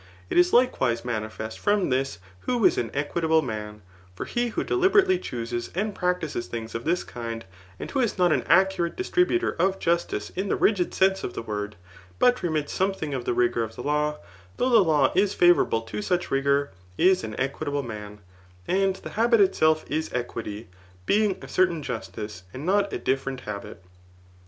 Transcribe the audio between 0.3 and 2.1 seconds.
It is likewise manifest from